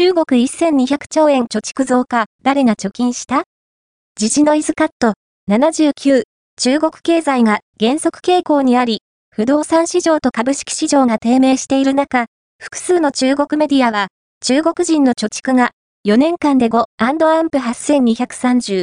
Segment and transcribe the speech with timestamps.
[0.00, 3.42] 中国1200兆円貯蓄増加、誰が貯金した？
[4.16, 5.12] 時事ノイズカット。
[5.50, 6.22] 79、
[6.56, 12.28] 中国経済が減速傾向にあり、不動産市場と株式市場が低迷している中、
[12.58, 14.08] 複数の中国メディアは、
[14.42, 15.72] 中国人の貯蓄が
[16.08, 17.18] 4年間で5アン
[17.50, 18.78] プ8230